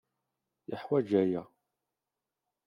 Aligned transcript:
Yeḥwaj 0.69 1.09
aya. 1.21 1.43